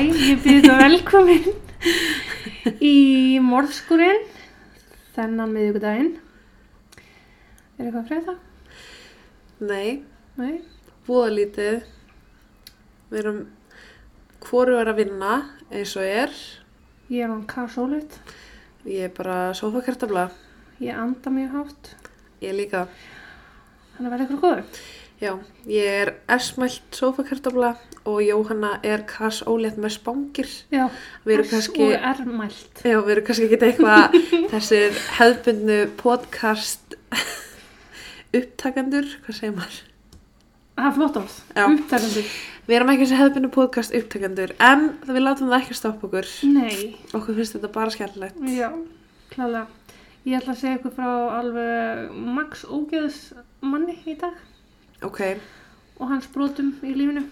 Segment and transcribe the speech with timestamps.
[0.00, 1.48] Hæ, ég byrði það velkomin
[2.80, 2.92] í
[3.44, 4.22] morðskurinn
[5.12, 6.14] þennan miðugudaginn.
[7.76, 8.34] Er eitthvað að freyða?
[9.68, 9.90] Nei,
[10.40, 10.54] Nei?
[11.04, 11.76] búða lítið.
[13.10, 13.42] Við erum
[14.46, 15.34] hvoru er að vinna
[15.68, 16.32] eins og er.
[17.12, 18.16] Ég er hann karsólut.
[18.88, 20.30] Ég er bara sofakertabla.
[20.80, 21.92] Ég anda mjög hátt.
[22.40, 22.86] Ég líka.
[23.98, 24.82] Þannig að verða ykkur góður.
[25.20, 25.34] Já,
[25.68, 27.74] ég er esmælt sofakertabla
[28.08, 30.48] og Jóhanna er kass ólétt með spangir.
[30.72, 30.86] Já,
[31.26, 32.80] Við erum S kannski, og er mælt.
[32.84, 34.16] já, við erum kannski ekki eitthvað
[34.54, 36.96] þessir hefðbundnu podcast
[38.36, 39.78] upptakendur, hvað segir maður?
[40.80, 41.34] Það er flott orð.
[41.56, 41.64] Já.
[41.66, 42.30] Upptækandur.
[42.70, 46.28] Við erum ekki þessi hefðbundnu podcast upptakendur en við látum það ekki stoppa okkur.
[46.54, 46.94] Nei.
[47.16, 48.38] Okkur finnst þetta bara skemmtilegt.
[48.54, 48.70] Já,
[49.34, 49.66] klálega.
[50.28, 53.18] Ég ætla að segja ykkur frá alveg Max Ógeðs
[53.64, 54.36] manni í dag.
[55.04, 55.20] Ok,
[55.98, 57.22] og hans brotum í lífinu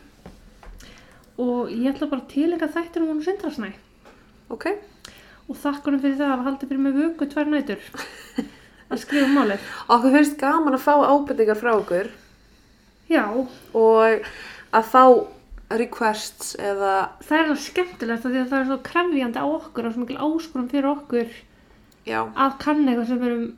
[1.39, 3.72] og ég ætla bara að tilenga þættir um hún sindrasnæ
[4.50, 4.67] ok.
[5.48, 7.83] og hann fyrir það að hafa haldið fyrir mig vöku tvær nætur
[8.91, 12.11] að skrifa um málið Okkur finnst gaman að fá ábyrtingar frá okkur
[13.08, 13.25] já,
[13.75, 14.28] og
[14.72, 15.05] að fá
[15.78, 19.95] requests eða, það er það skemmtilegt því að það er svo krefjandi á okkur og
[19.95, 21.33] svo mikil áskurum fyrir okkur
[22.08, 23.48] já, að kanna eitthvað sem við erum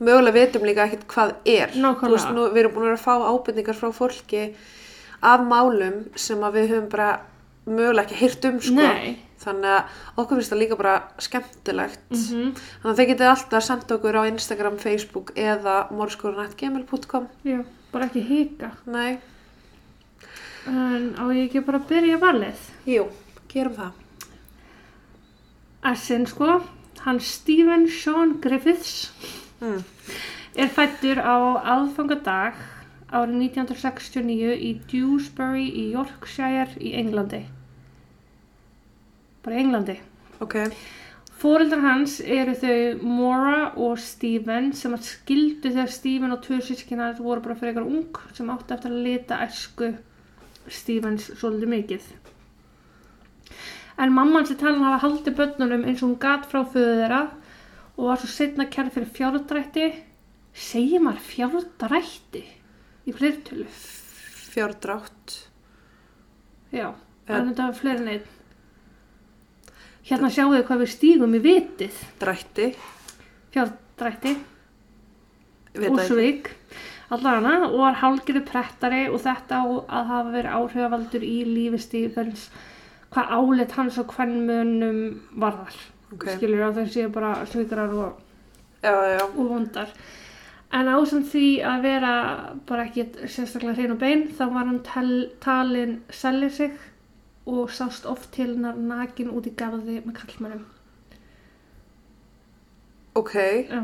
[0.00, 1.74] mögulega vitum líka ekkert hvað er.
[1.76, 2.06] Nákvæmlega.
[2.06, 4.44] Þú veist, nú, við erum búin að fá ábyrtingar frá fólki
[5.22, 7.10] af málum sem við höfum bara
[7.66, 8.74] mögulega ekki hýrt um, sko.
[8.80, 9.18] Nei.
[9.40, 12.02] Þannig að okkur finnst það líka bara skemmtilegt.
[12.12, 12.50] mm
[12.82, 17.28] Þannig að þið getið alltaf senda okkur á Instagram, Facebook eða morskórunættgmail.com.
[17.48, 19.18] já, bara ekki hika Nei,
[20.68, 23.06] en á ég ekki bara byrja valið jú,
[23.48, 23.92] gerum það.
[25.92, 26.60] Essin sko,
[27.06, 29.10] hann Stephen Sean Griffiths
[29.60, 29.82] Mm.
[30.56, 31.36] er fættur á
[31.76, 32.54] aðfangadag
[33.10, 37.42] árið 1969 í Dewsbury í Yorkshire í Englandi.
[39.44, 39.96] Bara Englandi.
[40.40, 40.56] Ok,
[41.40, 47.14] Fóreldrar hans eru þau Maura og Stephen sem að skildu þegar Stephen og tvö sískina
[47.16, 49.88] voru bara frekar ung sem átti eftir að lita æsku
[50.68, 52.10] Stephens svolítið mikið.
[54.04, 57.24] En mamman sem talan hafa haldið börnunum eins og hún gat frá föðu þeirra
[57.96, 59.90] og var svo setna kærð fyrir fjárdrætti.
[60.52, 62.44] Segir maður fjárdrætti
[63.10, 63.66] í fleirtölu?
[64.50, 65.34] fjárdrátt.
[66.74, 66.88] Já,
[67.30, 68.30] en þetta var fleiri neitt.
[70.10, 72.00] Hérna sjáu þið hvað við stígum í vitið.
[72.18, 72.70] Drætti,
[73.54, 74.32] Fjárdrætti.
[75.76, 76.16] við og það ekki.
[76.16, 76.50] Svík
[77.10, 82.48] allana og var hálgirðu prettari og þetta á að hafa verið áhrifavaldur í lífi Stífens
[83.10, 85.00] hvað álit hans og hvernmönum
[85.42, 85.78] varðar
[86.14, 88.22] Ok, skilur að þeir séu bara svíkarar og,
[88.86, 89.90] og vondar
[90.72, 92.12] en ásand því að vera
[92.68, 96.76] bara ekki sérstaklega hrein og bein þá var hann tel, talin selja sig
[97.46, 100.66] og sást oft til hennar nakin út í garði með kallmennum
[103.14, 103.34] Ok,
[103.70, 103.82] Já.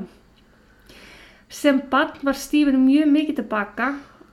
[1.48, 3.88] Sem barn var Stephen mjög mikið tilbaka,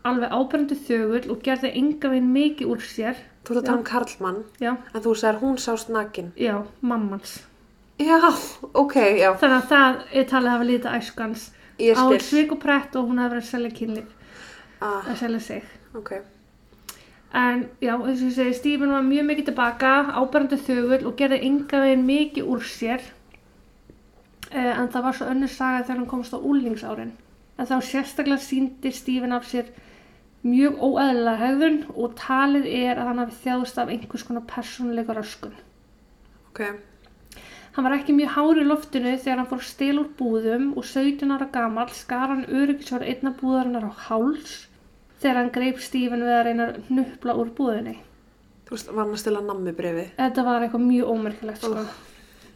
[0.05, 3.17] alveg ábærandu þögull og gerði enga veginn mikið úr sér.
[3.45, 6.31] þú ert að tala um Karlmann, Já, en þú sagðir hún sást nakin.
[6.37, 7.43] já, mammans.
[7.99, 8.17] Já,
[8.73, 11.43] ok, já, Þannig að það er talið að hafa lítið æskans
[11.79, 14.11] ég á svik og prett og hún hafi verið að selja kynlíf,
[14.81, 15.63] Ah, að selja sig.
[15.95, 16.11] ok,
[17.33, 21.39] En já, eins og ég segi, Stephen var mjög mikið tilbaka, ábærandu þögull og gerði
[21.47, 23.01] enga veginn mikið úr sér.
[24.51, 27.11] Eh, en það var svo önnur saga þegar hann komst á úlingsárin.
[27.57, 29.65] En þá sérstaklega síndi Stephen af sér
[30.45, 35.53] mjög óeðlilega hegðun og talið er að hann hafi þjáðst af einhvers konar persónuleika röskun.
[36.51, 36.61] ok,
[37.73, 40.85] Hann var ekki mjög hár í loftinu þegar hann fór að stela úr búðum og
[40.85, 44.51] 17 ára gamall skar hann öryggisvar einna búðarinnar á háls
[45.23, 47.95] þegar hann greip Stephen við að reyna að hnupla úr búðinni.
[48.67, 50.05] þú veist, var hann að stila nammi brefi.
[50.19, 51.85] Þetta var eitthvað mjög ómerkilegt sko.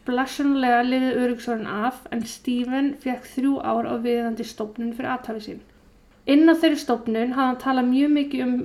[0.08, 5.64] Blessunlega liðið öryggisvarinn af en Stephen fekk þrjú ár á viðandi stofnun fyrir aðtali sín.
[6.30, 8.56] Inn á þeirri stofnun hafði hann talað mjög mikið um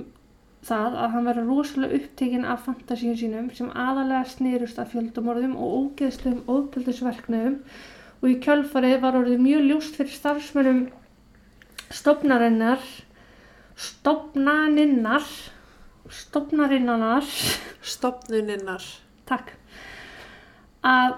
[0.63, 5.73] það að hann verið rosalega upptekinn af fantasíum sínum sem aðalega snýrust af fjöldumorðum og
[5.79, 7.57] ógeðslegum óbjöldisverknöðum
[8.23, 10.83] og í kjálfarið var orðið mjög ljóst fyrir starfsmönnum
[11.93, 12.85] stofnarinnar
[13.75, 15.27] stofnaninnar
[16.13, 17.27] stofnarinnanar
[17.83, 18.83] Stopnuninnar.
[19.27, 19.55] takk.
[20.83, 21.17] Að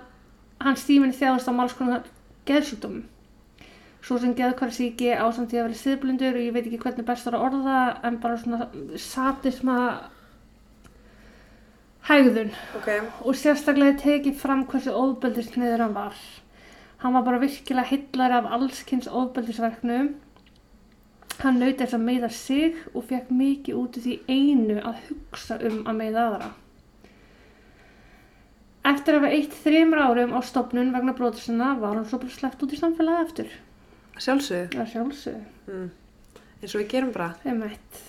[0.61, 2.05] hann Stephen þjáðast á máls konar
[2.49, 3.05] geðsjúkdómum
[4.05, 7.25] svo sem geðkvarsíki á samt því að vera siðblindur og ég veit ekki hvernig best
[7.25, 8.67] var að orða það, en bara svona
[9.01, 9.77] satisma
[12.05, 12.89] hægðun Ok,
[13.25, 16.19] og sérstaklega tekið fram hversu óðbeldisniður hann var.
[17.01, 20.13] Hann var bara virkilega hillar af allskins óðbeldisverknum
[21.41, 25.57] hann naut þess að meiða sig og fekk mikið út í því einu að hugsa
[25.67, 26.49] um að meiða aðra.
[28.85, 32.61] Eftir að hafa eitt þreymur árum á stopnun vegna brotisina var hann svo bara sleppt
[32.63, 33.55] út í samfélagi eftir.
[34.15, 34.67] Sjálfsögðu.
[34.73, 35.45] Það er sjálfsögðu.
[35.69, 35.87] Mm.
[36.61, 37.33] Eins og við gerum bara.
[37.45, 38.01] Einmitt.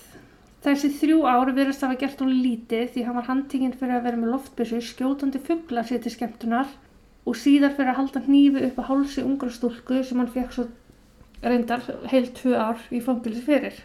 [0.65, 4.19] Þessi þrjú ár virðast hafa gert hún lítið því hann var handtinginn fyrir að vera
[4.19, 6.71] með loftbyssu skjótandi fugla sér til skemmtunar
[7.27, 10.65] og síðar fyrir að halda hnífi upp á hálsi ungra stúlku sem hann fekk svo
[11.43, 13.77] reyndar heil tvö ár í fangilsi fyrir.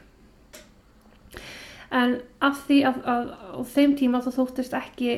[1.93, 5.17] En af því að, að á þeim tíma þá þóttist ekki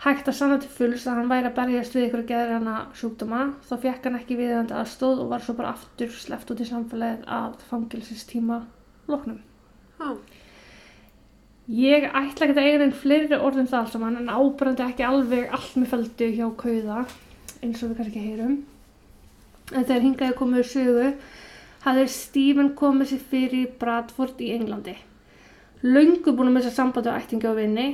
[0.00, 2.76] hægt að sanna til fulls að hann væri að berjast við ykkur að geða hana
[2.96, 6.68] sjúkdóma þá fekk hann ekki viðandi aðstóð og var svo bara aftur sleppt út í
[6.70, 8.62] samfélagið að fangilsistíma
[9.12, 9.42] loknum.
[10.00, 10.08] Já.
[11.70, 15.52] Ég ætla ekki að eiga einn fleiri orðum það alls saman en ábærandi ekki alveg
[15.54, 17.04] allt með feldu hjá kauða
[17.60, 18.56] eins og við kannski heyrum.
[19.70, 21.10] En þegar hingaði komið úr sögu
[21.84, 24.96] hafði Stephen komið sér fyrir Bradford í Englandi.
[25.84, 27.86] Laungu búin að missa sambandi á ættingi á vinni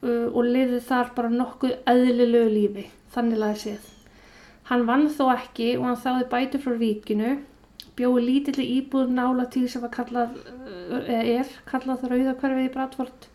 [0.00, 3.88] og liði þar bara nokkuð eðlilegu lífi, þannig laði séð.
[4.70, 7.34] Hann vann þó ekki og hann þáði bætu frá ríkinu,
[7.98, 13.28] bjóði lítilli íbúð nála til sem kallað, uh, er kallað rauðakverfið í Bradford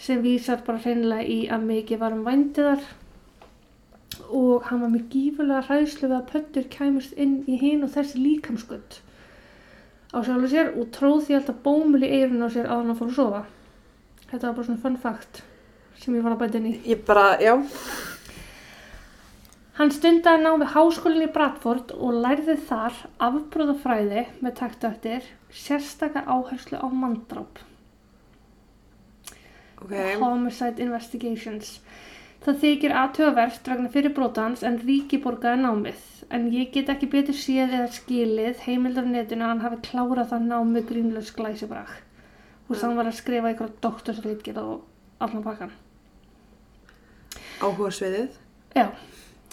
[0.00, 2.88] sem vísar bara hreinlega í að mikið var um vændiðar
[4.32, 8.22] og hann var með gífurlega hræðslu við að pöttur kæmust inn í hinn og þessi
[8.22, 9.00] líkamskutt
[10.12, 13.12] á sjálfu sér og tróð því alltaf bómul í eirun á sér að hann fór
[13.12, 13.42] að sofa.
[14.30, 15.42] Þetta var bara svona fun fact
[16.02, 16.74] sem ég var að bæta inn í.
[16.90, 17.54] Ég bara, já.
[19.78, 26.76] Hann stundaði nám við háskólinn í Bradford og lærði þar afbróðafræði með taktöktir sérstakar áherslu
[26.76, 27.62] á manndráp.
[29.80, 29.94] Ok.
[30.20, 31.78] Homicide Investigations.
[32.42, 36.04] Það þykir aðtöðavert vegna fyrirbrótans en ríki borgaði námið.
[36.32, 40.48] En ég get ekki betur séð eða skilið heimildar netinu að hann hafi klárað það
[40.50, 41.92] námið grínlaus glæsibrag.
[42.68, 45.74] Veist, hann var að skrifa eitthvað doktorsreitgerð og allan bakkan.
[47.62, 48.34] Áhuga sviðið.
[48.76, 48.88] Já,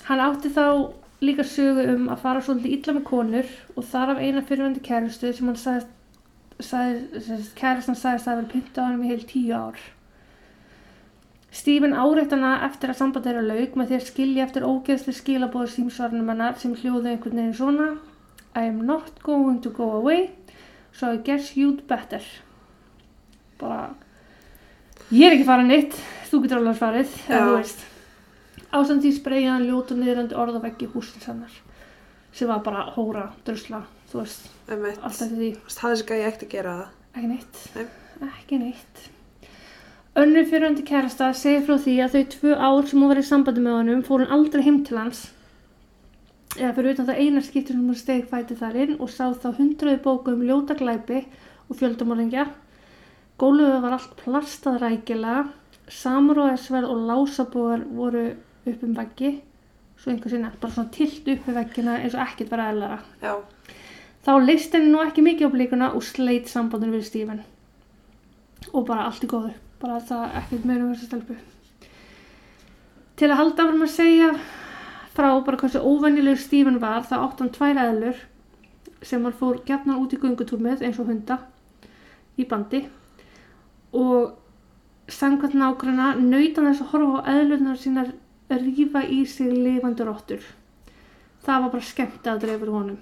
[0.07, 0.65] hann átti þá
[1.21, 5.31] líka sögu um að fara svolítið illa með konur og þar af eina fyrirvændi kærustu
[5.35, 5.95] sem hann sagðist,
[6.63, 9.79] sagðist kærustan sagðist að vera pynta á hann í heil tíu ár.
[11.51, 15.71] Stephen áreitt hana eftir að samband þeirra laug með því að skilja eftir ógeðsli skilabóðu
[15.73, 17.87] símsvarnum hennar sem hljóðu einhvern veginn svona
[18.55, 20.29] I am not going to go away
[20.93, 22.21] so I guess you'd better
[23.59, 23.95] bara
[25.09, 25.97] ég er ekki farin neitt
[26.29, 27.63] þú getur alveg farið eða
[28.71, 31.53] Ásamt því spreyja hann ljótu niðrandi orð og veggi húsins hennar
[32.31, 34.99] sem var bara hóra, drusla þú veist, Um eitt.
[35.01, 36.91] allt eftir því Það er þessi gæði ekkert að gera það.
[37.15, 37.87] ekki neitt, Nei.
[38.27, 39.07] ekki neitt
[40.19, 43.61] önnur fyrirhundi kærasta segir frá því að þau tvö ár sem hún var í sambandi
[43.65, 45.21] með honum fór hún aldrei heim til hans
[46.57, 49.49] eða fyrir utan það eina skiptur sem hún steg fæti þar inn og sá þá
[49.57, 51.23] hundraði bóku um ljóta glæpi
[51.69, 52.45] og fjöldamorðingja
[53.39, 55.47] gólfið var allt plastað rækilega
[55.89, 58.23] samróðarsverð og lásabóðar voru
[58.73, 59.35] upp um veggi
[59.99, 63.33] svo einhver sinna, bara svona tilt upp við veggina eins og ekkert var eðlara Já.
[64.25, 67.43] Þá leist henni nú ekki mikið á blíkuna og sleit sambandinu við Stífan.
[68.75, 69.53] Og bara allt í góðu.
[69.79, 71.37] Bara það ekkert meira um þessu stelpu.
[73.19, 74.33] Til að halda áfram að segja
[75.15, 78.19] frá bara hversu óvenjulegu Stífan var, það átt hann tvær eðlur
[79.01, 81.39] sem hann fór gefnan út í göngutúr með eins og hunda
[82.39, 82.83] í bandi
[83.95, 84.35] og
[85.11, 88.11] samkvæmt nágrana naut hann þess að horfa á eðlunar sínar
[88.57, 90.41] rífa í sig lifandi rottur.
[91.45, 92.97] Það var bara skemmt að dreifur honum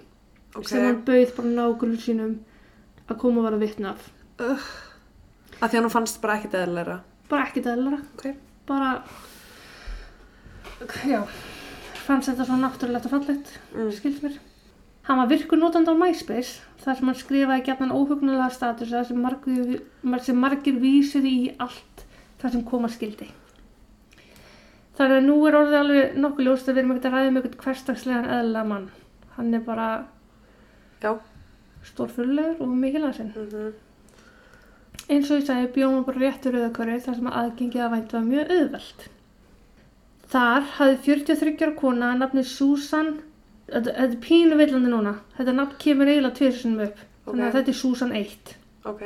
[0.55, 0.67] Ok.
[0.67, 2.39] sem hann bauð bara nágrunum sínum
[3.09, 4.11] að koma og vera vitna af.
[5.61, 6.99] Að því hann fannst bara ekkert eðlilega.
[7.29, 8.35] Bara ekkert eðlara, Ok.
[8.67, 9.03] bara,
[11.07, 11.23] já,
[12.05, 13.91] fannst þetta svo náttúrulegt og fallegt, Mm.
[13.91, 14.37] skilst mér.
[15.03, 19.81] Hann var virkur notandi á MySpace, þar sem hann skrifaði gætnan óhugnulega statusa sem margir,
[20.21, 22.05] sem margir vísuði í allt
[22.39, 23.27] það sem koma skildi.
[24.97, 27.41] Þannig að nú er orðið alveg nokkuð ljóst að við erum ekkert að ræða um
[27.41, 28.87] eitthvað hverstagslegan eðla mann.
[29.35, 29.89] Hann er bara
[31.03, 31.11] Já.
[31.85, 33.33] stórfurlegur og mikilvægsinn.
[33.35, 33.75] Mm
[35.07, 38.49] Eins og ég sagði bjóðum bara réttur auðakörðu þar sem aðgengið að vænt var mjög
[38.55, 39.05] auðvelt.
[40.27, 43.13] Þar hafði 43 ára kona að nafni Susan,
[43.69, 47.79] þetta er pínu villandi núna, þetta nafn kemur eiginlega tvisunum upp, þannig að þetta er
[47.79, 48.53] Susan 1.
[48.91, 49.05] Ok.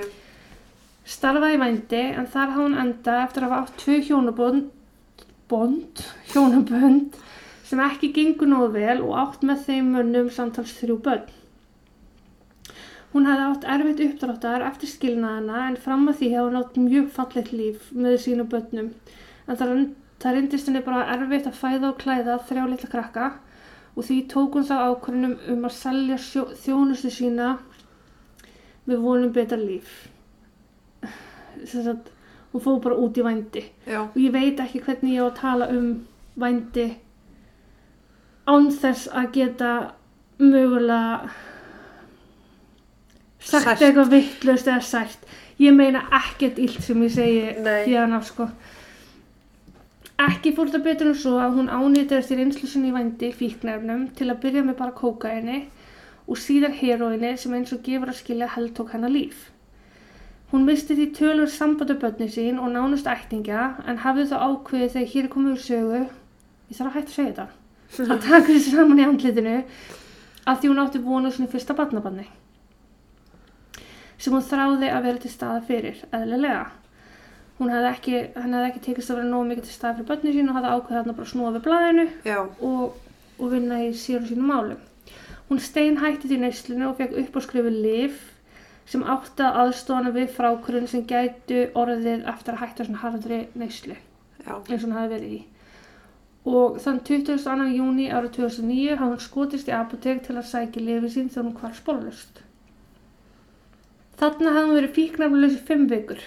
[1.12, 4.74] Starfaði í vændi en þar hafði hún enda eftir að hafa átt tvö hjónabönd,
[5.51, 7.20] bond, hjónabönd
[7.67, 11.29] sem ekki gengur nógu vel og átt með þeim mönnum samtals þrjú börn.
[13.12, 17.10] Hún hafði átt erfitt uppdráttar eftir skilnaðina en fram að því hefði hún átt mjög
[17.15, 18.91] fallegt líf með sínu börnum.
[19.48, 19.74] En það,
[20.24, 23.27] reyndist henni bara erfitt að fæða og klæða þrjá litla krakka
[23.96, 27.50] og því tók hún þá ákvörðunum um að selja sjó- þjónustu sína
[28.88, 29.91] með vonum betra líf.
[31.03, 32.05] Þess að
[32.53, 33.63] hún fór bara út í vændi.
[33.88, 34.01] Já.
[34.01, 35.88] og ég veit ekki hvernig ég á að tala um
[36.36, 36.88] vændi
[38.48, 39.72] án þess að geta
[40.39, 41.29] mögulega
[43.39, 43.81] sagt Sært.
[43.81, 45.25] eitthvað vittlust eða sært.
[45.62, 48.48] Ég meina ekkert illt sem ég segi hérna sko.
[50.22, 54.10] Ekki fór þetta betur en svo að hún ánýttaðist í reynslu sinni í vændi fíknefnum
[54.17, 55.63] til að byrja með bara kókaini
[56.27, 59.50] og síðar heroini sem eins og gefur að skilja held tók hennar líf
[60.51, 65.12] Hún misti því tölur sambandu börni sín og nánust ættingja en hafði þá ákveðið þegar
[65.13, 66.01] hér komið úr sögu,
[66.67, 67.46] ég þarf að hætta að segja þetta,
[68.03, 69.53] að taka þessi saman í andlitinu
[70.43, 72.27] að því hún átti vonu sinni fyrsta barnabanni
[74.22, 76.65] sem hún þráði að vera til staða fyrir, eðlilega.
[77.58, 80.51] Hún hefði ekki, hefði ekki tekist að vera nógu mikið til staða fyrir börni sín
[80.51, 82.05] og hafði ákveðið þarna bara að snúa við blæðinu
[82.67, 83.00] og,
[83.39, 84.84] og vinna í og sínum málum.
[85.50, 88.22] Hún stein hætti því neyslinu og fekk upp á skrifu lif
[88.89, 93.97] sem átti að aðstofana við frákurinn sem gætu orðið eftir að hætta svona harðri neyslu
[94.45, 95.41] já, eins og hún hafi verið í.
[96.51, 97.67] Og þann 22.
[97.75, 101.57] júni árið 2009 hafði hún skotist í apotek til að sækja lifið sín þegar hún
[101.59, 102.41] hvar spórlust.
[104.17, 106.23] Þarna hafði hún verið fíknarflaus í fimm vikur.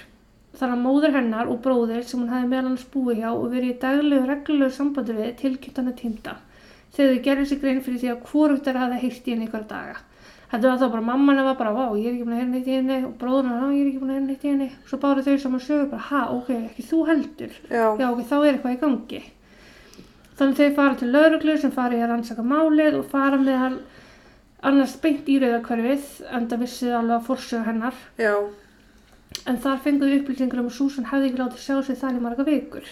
[0.55, 3.73] Þannig að móður hennar og bróðir sem hún hefði meðal hans búið hjá og verið
[3.73, 6.35] í daglegu reglulegu sambandi við tilkynnt hann að týnda.
[6.95, 9.65] Þegar þau gerði sig grein fyrir því að hvorugt þeirra hafði heyrt í henni ykkur
[9.73, 9.97] daga.
[10.51, 12.67] Þetta var þá bara mamman var bara, vá, ég er ekki búin að heyra neitt
[12.69, 14.71] í henni og bróðurinn var, "Á, ég er ekki búin að heyra neitt í henni.
[14.87, 17.53] Svo báru þau saman sögur bara, ha, ok, ekki þú heldur.
[17.71, 19.23] já, Já, ok, þá er eitthvað í gangi.
[20.39, 23.79] Þannig þau fara til lauruglu sem fara í að rannsaka málið og fara með hann
[24.63, 27.95] annars beint í rauðakverfið, enda vissið alveg að forsöga hennar.
[28.19, 28.35] já,
[29.47, 32.45] En þar fenguðu upplýsingur um að Susan hefði ekki látið sjá sig þar í marga
[32.45, 32.85] vikur.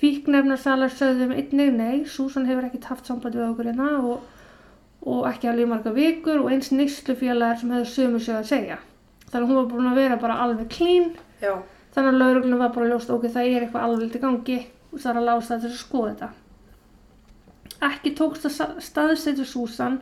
[0.00, 4.20] Fíknefnarsalar sögðum einnig nei, Susan hefur ekkert haft samband við okkur hérna og,
[5.00, 8.78] og ekki alveg marga vikur og eins nýslufélagar sem hefðu sömu sög að segja.
[9.30, 11.54] Þannig að hún var búin að vera bara alveg clean já,
[11.94, 14.58] Þannig að lauruglunum var bara ljóst ok, það er eitthvað alveg í gangi
[14.90, 16.28] og það er að lása þetta til að skoða þetta.
[17.88, 19.96] Ekki tókst að staðsetja Susan,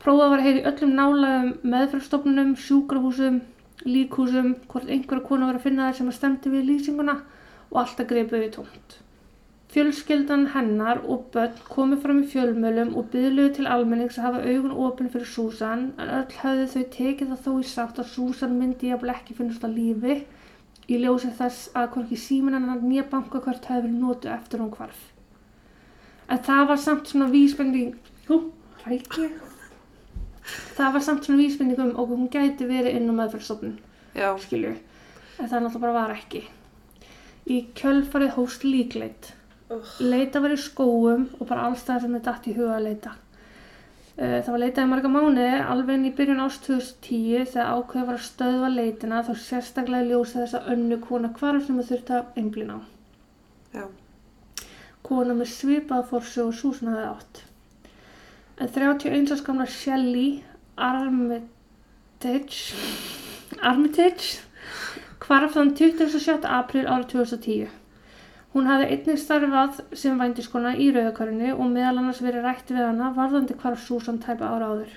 [0.00, 3.40] prófað var að heyra í öllum nálaðum meðfrastofnunum, sjúkrahúsum,
[3.84, 7.18] líkhúsum, hvort einhverja konu var að finna þær sem að stemdi við lýsinguna
[7.70, 9.00] og alltaf greipuði tómt.
[9.70, 14.72] Fjölskyldan hennar og börn komu fram í fjölmölum og byðluðu til almennings að hafa augun
[14.86, 18.90] opin fyrir Susan en öll höfðu þau tekið það þó í sátt að Susan myndi
[18.90, 20.16] jafnvel ekki finnast á lífi
[20.90, 25.00] í ljósi þess að hvorki síminn hennar nýja bankakvart hefði verið notu eftir hún hvarf.
[26.30, 27.94] En það var samt svona vísbending,
[28.26, 28.42] hú,
[28.86, 29.28] rækki,
[30.76, 33.76] það var samt svona vísbending um okkur hún gæti verið inn á meðferðstofnun,
[34.18, 34.76] já, skilju,
[35.38, 36.48] en það náttúrulega bara var ekki.
[37.50, 39.36] Í kjölfarið hóst líkleit.
[39.70, 39.90] Ugh.
[40.02, 43.12] Leita var í skóum og bara alls það sem er datt í huga að leita.
[44.16, 48.06] Eh, Það var leitað í marga mánuði, alveg inn í byrjun ást 2010 þegar ákveð
[48.08, 51.88] var að stöðva leitina þá sérstaklega í ljósi þess að önnu kona hvarf sem það
[51.92, 52.80] þurfti að einblina á.
[53.78, 53.84] já,
[55.06, 57.42] Kona með svipað fórsög og Susan hafði átt.
[58.60, 60.42] En 31 árs gamla Shelley
[60.76, 62.74] Armitage,
[63.62, 64.42] Armitage
[65.24, 66.44] hvarf þann 27.
[66.44, 67.79] april árið 2010.
[68.54, 73.12] Hún hafði einnig starfað sem vændiskona í rauðakörunni og meðal annars verið rætt við hana
[73.14, 74.96] varðandi hvarf Susan tæpa ára áður.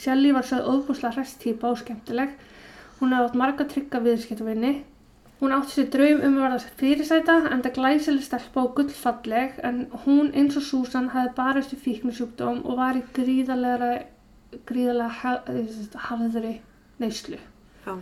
[0.00, 2.30] Shelley var sögð óbúslega hrest típa og skemmtileg.
[3.00, 4.72] Hún hafði átt marga trygga viðskiptavinni.
[5.40, 9.78] Hún átti sér draum um að verða fyrirsæta en það glæsileg stelpa og gullfalleg en
[10.04, 13.90] hún eins og Susan hafði barist í fíknusjúkdóm og var í gríðarlega,
[14.68, 16.58] gríðarlega ha- harðri
[17.00, 17.38] neyslu.
[17.86, 17.94] já,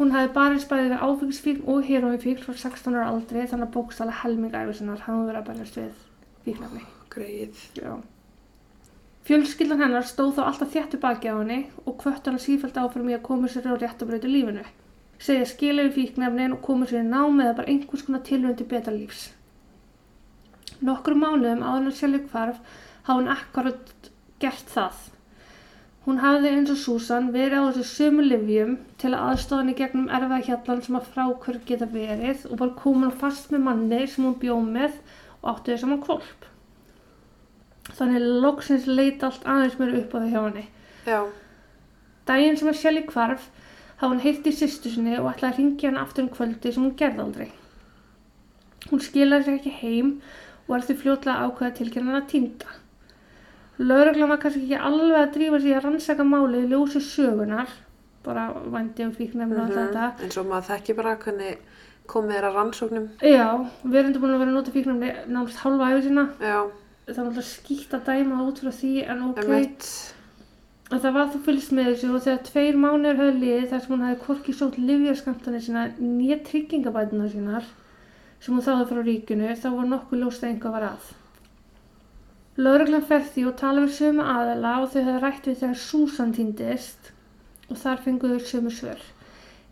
[0.00, 4.14] Hún hafði barist bæði við áfengisfíkn og heroinfíkn frá 16 ára aldri þannig að bókstala
[4.22, 5.90] helming æfisinnar hafði verið að bærast við
[6.46, 6.86] fíknafni.
[7.12, 7.98] greið, Já.
[9.28, 13.16] Fjölskyldan hennar stóð þá alltaf þéttu baki á henni og kvött hann sífælt áfram í
[13.18, 14.64] að koma sér á réttabrautu lífinu.
[15.20, 18.70] Segja skilja við fíknefnin og koma sér í nám eða bara einhvers konar tilhörn til
[18.72, 19.26] betra lífs.
[20.80, 22.62] Nokkru mánuðum áður en sjálf hvarf
[23.04, 25.04] hafði hún akkurat gert það.
[26.10, 30.08] Hún hafði eins og Susan verið á þessu sömu livjum til að aðstofa henni gegnum
[30.10, 34.34] erfað hjallan sem að frákvör geta verið og var komin fast með manni sem hún
[34.42, 34.96] bjóð með
[35.36, 36.48] og átti þau saman kvolp.
[38.00, 40.66] Þannig loksins leit allt aðeins mér upp á það hjá henni.
[41.06, 41.20] já,
[42.26, 43.46] Daginn sem að Shelly hvarf
[44.02, 46.88] hafði hún heyrt í sýstu sinni og ætlaði að ringja hann aftur um kvöldi sem
[46.88, 47.48] hún gerði aldrei.
[48.90, 50.14] Hún skilaði sér ekki heim
[50.66, 52.79] og var því fljótlega ákveða að týnda.
[53.80, 57.70] Lögreglan var kannski ekki alveg að drífa sig að rannsaka málið í ljósi sögunar,
[58.26, 59.86] bara vandi og fíknefni og allt Mhm.
[59.88, 60.12] þetta.
[60.24, 61.56] eins og maður þekki bara hvernig
[62.06, 66.02] komið að rannsóknum, Já, við erum búin að vera að nota fíknefni nánast hálfa æfi
[66.08, 66.28] sína.
[66.40, 66.70] já,
[67.10, 69.38] Það er alltaf skýtt að dæma út frá því en ok.
[69.44, 70.14] emitt,
[70.92, 73.96] En það var þú fylgst með þessu og þegar tveir mánuður höfðu liðið þar sem
[73.96, 77.64] hún hefði hvorki sótt livjaskamtanir sína nýja tryggingabætunar sínar
[78.40, 81.04] sem hún þáði frá ríkinu þá var nokkuð ljóst að einhvað var að.
[82.60, 86.34] Lögreglan fer því og tala við sömu aðala og þau hefði rætt við þegar Susan
[86.36, 87.12] týndist
[87.70, 89.04] og þar fenguðu sömu svör.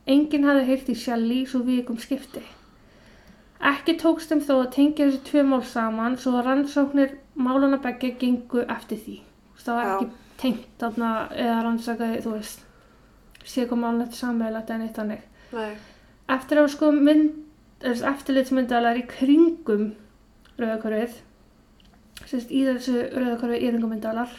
[0.09, 2.45] Enginn hafði heyrt í Shelley svo vikum skipti.
[3.59, 8.15] Ekki tókst þeim þó að tengja þessi tvö mál saman svo að rannsóknir málana begge
[8.21, 9.17] gengu eftir því.
[9.59, 9.95] Það var Já.
[9.97, 12.61] ekki tengt þarna eða rannsakaði, þú veist,
[13.43, 15.01] sé hvað málun þetta sammeðilegt en eitt.
[15.59, 15.73] Nei.
[16.39, 17.33] Eftir að sko mynd,
[17.83, 19.91] eftirlitsmyndalar í kringum
[20.59, 21.19] rauðakörfið,
[22.27, 24.35] sérst í þessu rauðakörfið íringumyndalar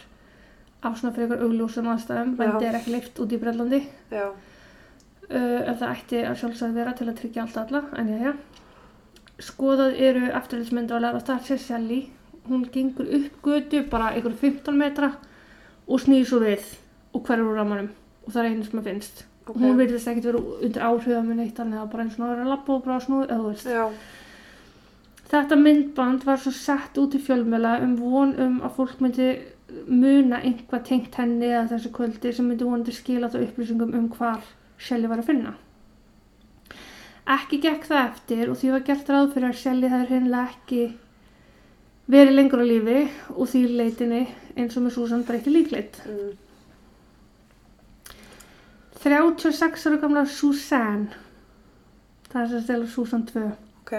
[0.83, 3.81] af svona fyrir ykkur augljósum aðstæðum, vendi er ekki leift út í Brellandi,
[4.15, 4.29] uh,
[5.29, 8.33] en það ætti að sjálfsögð vera til að tryggja allt alla, en já, já.
[9.39, 12.01] Skoðað eru eftirlitsmyndalar og það sé Sally,
[12.50, 15.13] hún gengur upp götu bara ykkur 15 metra
[15.88, 16.65] og snýr svo við
[17.13, 17.91] og hverfur úr ramanum
[18.25, 19.21] og það er einu sem að finnst.
[19.50, 19.57] Ok.
[19.57, 22.51] Hún virðist ekkert vera undir áhrifða með neitt annað, bara eins og að vera að
[22.53, 23.69] labba og bara snúið, eða þú veist.
[23.71, 23.86] Já.
[25.29, 29.29] Þetta myndband var svo sett út í fjölmjöla um von um að fólk myndi
[29.86, 34.41] muna einhvað tengt henni eða þessu kvöldi sem myndi vonandi skila það upplýsingum um hvar
[34.79, 35.53] Shelly var að finna.
[37.29, 40.83] Ekki gekk það eftir og því var gert ráð fyrir að Shelly hefði hreinlega ekki
[42.09, 43.01] verið lengur á lífi
[43.36, 44.24] og því leitinni
[44.55, 46.00] eins og með Susan breyti líkleit.
[46.09, 46.31] Mm.
[49.00, 51.05] 36 ára gamla Susan,
[52.31, 53.45] það er sem stela Susan 2.
[53.83, 53.93] Ok.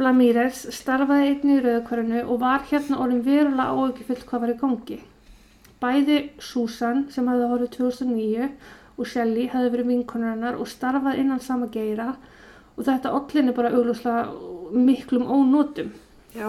[0.00, 4.98] Blamírez starfaði einnig í rauðakvarinu og var hérna orðin verulega áökjufullt hvað var í gangi.
[5.82, 8.48] Bæði Susan sem hafði horfið 2009
[8.96, 12.14] og Shelley hafði verið vinkonur hennar og starfaði innan sama geira
[12.76, 14.24] og þetta ollinni bara augljóslega
[14.72, 15.92] miklum ónótum.
[16.32, 16.48] Já.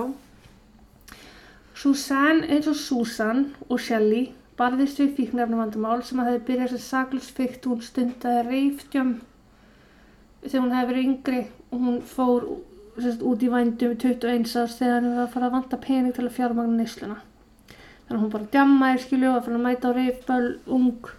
[1.75, 7.65] Susan eins og Susan og Shelley barðist við fíknefnumandamál sem að hefði byrjað sem saklusfykt
[7.67, 9.15] hún stundaði reifdjum
[10.43, 12.45] þegar hún hefði verið yngri og hún fór
[12.97, 16.13] sérst, út í vændum í 21 árs þegar hann var að fara að vanta pening
[16.15, 17.17] til að fjármagna neysluna.
[18.03, 21.09] Þannig að hún bara djammaði skilju og var að mæta á reifböl ung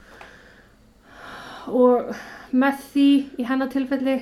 [1.74, 2.14] og
[2.54, 3.08] með því
[3.40, 4.18] í hennar tilfelli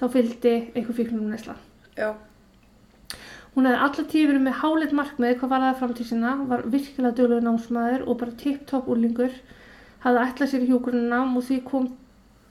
[0.00, 1.56] þá fylgdi einhver fíknum neysla.
[1.96, 2.12] Já.
[3.54, 7.16] Hún hefði alltaf tíu verið með háleit markmið hvað var það framtíð sína, var virkilega
[7.18, 9.34] duglegur námsmaður og bara tipp-topp úrlingur,
[10.04, 11.90] hafði ætlað sér í hjúgrunarnám og því kom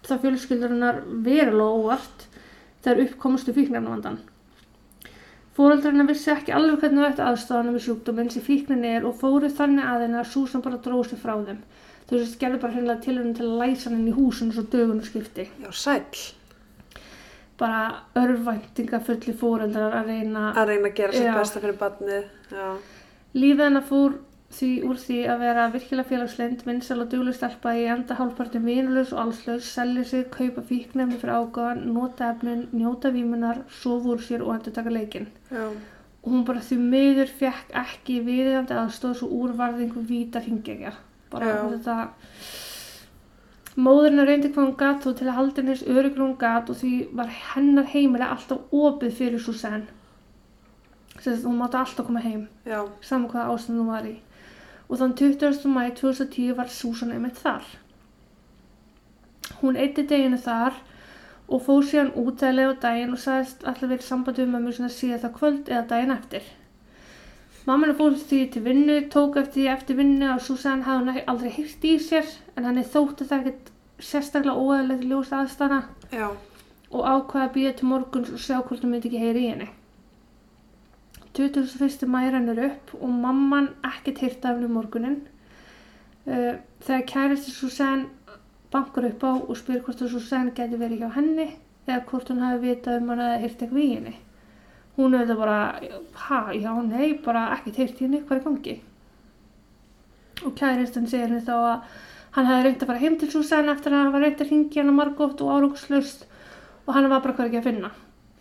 [0.06, 2.28] það fjölskyldarinnar verulega óvart
[2.84, 4.20] þegar uppkomustu fíknefnavandan.
[5.58, 9.88] Fóreldrarna vissi ekki alveg hvernig þetta aðstofana með sjúkdóminn sem fíknin er og fóru þannig
[9.88, 11.60] að henni að Susan bara dróði sig frá þeim.
[12.08, 15.04] Þú veist, gerði bara hreinlega tilhörun til að læsa hann inn í húsinu svo dögun
[15.04, 15.46] og skipti.
[15.60, 16.24] Já, sæll.
[17.60, 17.84] Bara
[18.18, 22.26] örvæntingafulli fóreldrar að reyna Að reyna að gera sér besta fyrir barnið.
[22.52, 22.68] Já.
[23.38, 24.18] Lífið hennar fór
[24.52, 29.14] því úr því að vera virkilega félagslind, vinsal og duglega stelpa í enda hálfpartum vinulaus
[29.16, 34.44] og allslaus, selja sig, kaupa fíknefni fyrir ágáðan, nota efnin, njóta vímunar, sofa úr sér
[34.46, 35.30] og endur taka leikinn.
[35.52, 35.70] Já.
[36.22, 40.94] Og hún bara því miður fekk ekki viðjandi aðstóð svo úrvarðingu víta hringegja.
[41.32, 41.64] Bara Já.
[41.76, 41.98] þetta...
[43.80, 46.92] Móðurinn reyndi hvað hún gat þó til að halda hennis örugur hún gat og því
[47.16, 49.88] var hennar heimilega alltaf opið fyrir Susanne.
[51.16, 52.82] Þess að hún mátti alltaf koma heim Já.
[53.00, 54.18] saman hvaða ástand hún var í.
[54.92, 55.66] Og þann 20.
[55.72, 57.64] mæ 2010 var Susan einmitt þar.
[59.62, 60.76] Hún eitti deginu þar
[61.52, 65.24] og fór síðan útæðilega á daginn og sagðist alltaf verið sambandi um mömmu sinna síðan
[65.24, 66.46] það kvöld eða daginn eftir.
[67.68, 71.84] Mamma fór því til vinnu, tók eftir því eftir vinnu og Susan hafði aldrei hýrt
[71.86, 73.70] í sér en hann er þótti það ekkert
[74.02, 76.32] sérstaklega óæðilegt ljós aðstana Já.
[76.90, 79.70] og ákvaða að býja til morguns og sjá hvort hún myndi ekki heyri í henni.
[81.34, 82.08] 21.
[82.12, 85.22] mæri rennur upp og mamman ekkert hýrt af henni morgunin.
[86.28, 88.10] Uh, þegar kæristi Susanne
[88.72, 91.48] bankar upp á og spyr hvort að Susanne geti verið hjá henni
[91.88, 94.14] eða hvort hún hafi vitað um hann eða hýrt eitthvað í henni.
[94.98, 95.58] Hún auðvitað bara,
[96.28, 98.78] ha, já, nei, bara ekkert hýrt í henni, hvað er gangi?
[100.44, 102.00] Og kæristan segir henni þá að
[102.36, 104.84] hann hefði reynt að fara heim til Susanne eftir að hann var reynt að ringja
[104.84, 106.28] henni margótt og árangslust
[106.86, 107.92] og hann var bara hvergi að finna.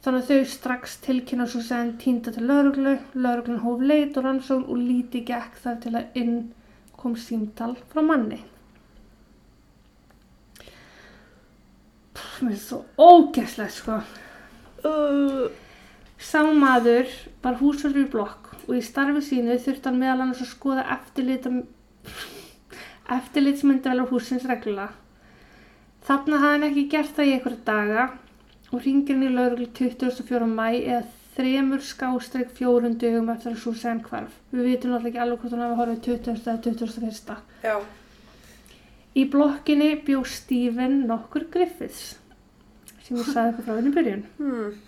[0.01, 4.79] Þannig að þau strax tilkynna Susanne týnda til lauruglu, lauruglun hóf leit og rannsókn og
[4.81, 6.39] líti gekk þar til að inn
[6.97, 8.41] kom símtal frá manni.
[12.41, 13.99] Mér er svo ógæslegt sko.
[14.81, 15.53] Uh,
[16.21, 17.09] Sá maður
[17.41, 20.83] var húsvöldur í blokk og í starfi sínu þurfti hann meðal annars að skoða
[23.17, 24.93] eftirlitsmyndavelar húsins reglulega.
[26.05, 28.03] Þarna hafði hann ekki gert það í einhverja daga
[28.71, 30.47] og ringir hann í lauruglu 24.
[30.47, 31.03] mæ eða
[31.37, 34.35] þremur skástreik fjórun dögum eftir að Susanne hvarf.
[34.53, 36.45] Við vitum náttúrulega ekki alveg hvort hann hafi horfið 20.
[36.45, 37.37] eða 21.
[37.65, 37.77] já.
[39.11, 42.17] Í blokkinni bjó Stephen nokkur Griffiths
[43.03, 44.25] sem ég sagði eitthvað frá henni byrjun.
[44.39, 44.79] Hmm.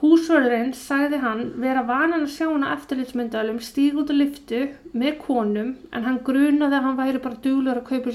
[0.00, 4.60] Húsvörðurinn sagði hann vera vanan að sjá hana eftirlitsmyndalum stíg út á lyftu
[4.92, 8.12] með konum en hann grunaði að hann væri bara duglur að kaupa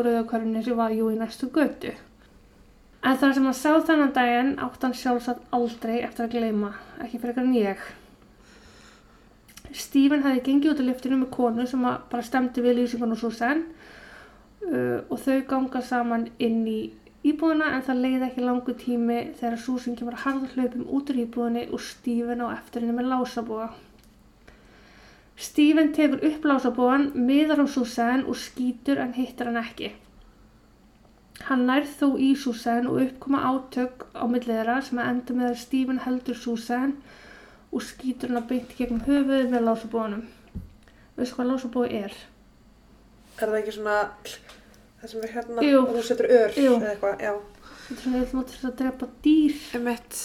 [0.00, 1.94] úr auðakörunni sem var jú í næstu götu.
[3.00, 7.20] En þar sem hann sá þennan daginn átt hann sjálfsagt aldrei eftir að gleyma, ekki
[7.22, 7.80] frekar en ég.
[9.72, 13.20] Stephen hefði gengið út á lyftinu með konu sem að bara stemdi við lýsingun og
[13.20, 13.62] Susan
[14.66, 16.80] uh, og þau ganga saman inn í
[17.30, 21.64] íbúðina en það leiði ekki langu tími þegar Susan kemur harður hlaupum út úr íbúðinni
[21.70, 23.70] og Stephen á eftir henni með lásabúa.
[25.40, 29.94] Stephen tekur upp lásabúan, miðar á Susan og skýtur en hittar hann ekki.
[31.48, 35.60] Hann nærð þó í Susan og uppkoma átök á milliðra sem að enda með að
[35.62, 36.92] Stephen heldur Susan
[37.72, 40.26] og skýtur hann að beint gegnum höfuðið með lásabúanum.
[41.16, 42.18] Veistu hvað lásabúi er?
[43.40, 43.96] Er það ekki svona
[45.00, 45.80] það sem er hérna Jú.
[45.80, 46.74] og þú setur ör Jú.
[46.76, 47.32] eða eitthvað, já.
[47.88, 49.56] Þetta er svona eitthvað notur að drepa dýr.
[49.80, 50.20] Emmett.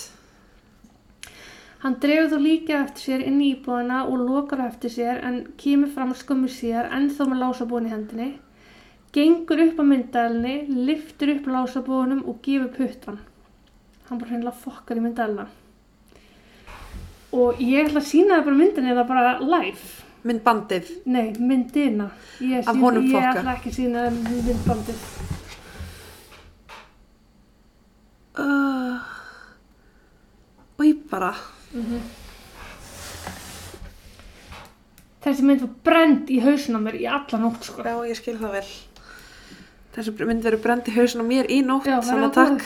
[1.86, 5.91] Hann dregur þó líka eftir sér inn í íbúðina og lokar eftir sér en kemur
[5.93, 8.30] fram skömmu síðar ennþá með lásabúin í hendinni,
[9.15, 10.56] gengur upp á myndalni,
[10.88, 13.19] liftur upp lásabúinum og gefur puttan.
[14.10, 15.47] Hann bara hreinlega fokkar í myndalina.
[17.36, 19.93] Og ég ætla að sína það bara myndinni eða bara live.
[20.25, 20.91] Myndbandið.
[21.06, 22.10] Nei, myndina.
[22.41, 23.34] Ég, Af honum ég fokka.
[23.39, 25.01] ætla ekki að sína myndbandið.
[28.36, 28.99] Uh,
[30.75, 31.30] og ég bara,
[35.25, 37.82] Þessi mynd var brend í hausinn á mér í alla nótt sko.
[37.82, 38.67] já ég skil það vel.
[39.95, 42.65] Þessi mynd verður brend í hausin á mér í nótt, þannig á takk.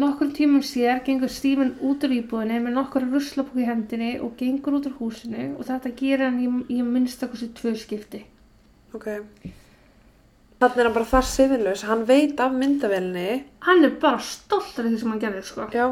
[0.00, 4.76] Nokkur tímum síðar gengur Stephen út úr íbúðinni með nokkur ruslapók í hendinni og gengur
[4.78, 8.20] út úr húsinu og þetta gerir hann í, í minnstakosti tvö skipti.
[8.94, 9.08] Ok.
[10.60, 13.40] Þannig er hann bara það siðinlaus, hann veit af myndavélinni.
[13.66, 15.66] Hann er bara stoltur af því sem hann gerði sko.
[15.74, 15.88] Já.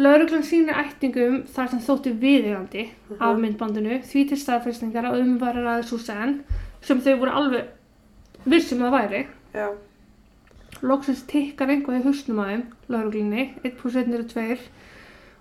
[0.00, 2.86] Lauruglan sýnir ættingum þar sem þótti viðegandi
[3.18, 7.68] af myndbandinu því til staðfæsningar að umvarar að Susanne sem þau voru alveg
[8.44, 9.22] vissum að það væri.
[9.54, 9.66] Já.
[10.80, 14.56] Loksins tikkar einhvað í hausnum að þeim, lauruglinni, 1 pluss 1 eru 2